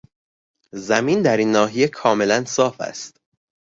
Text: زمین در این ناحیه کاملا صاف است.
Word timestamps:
زمین 0.73 1.21
در 1.21 1.37
این 1.37 1.51
ناحیه 1.51 1.87
کاملا 1.87 2.45
صاف 2.45 2.81
است. 2.81 3.17